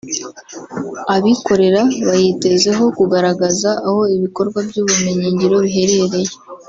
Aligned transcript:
Abikorera 1.15 1.81
bayitezeho 2.07 2.83
kugaragaza 2.97 3.69
aho 3.87 4.01
ibikorwa 4.15 4.59
by’ubumenyingiro 4.67 5.55
biherereye 5.65 6.31